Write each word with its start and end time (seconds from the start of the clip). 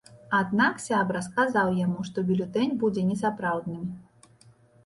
Аднак 0.37 0.79
сябра 0.85 1.19
сказаў 1.27 1.69
яму, 1.85 1.99
што 2.09 2.23
бюлетэнь 2.31 2.75
будзе 2.85 3.07
несапраўдным. 3.11 3.89